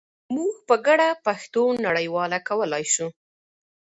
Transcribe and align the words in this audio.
موږ 0.35 0.53
په 0.67 0.75
ګډه 0.87 1.07
پښتو 1.25 1.63
نړیواله 1.85 2.37
کولای 2.49 2.85
شو. 2.93 3.07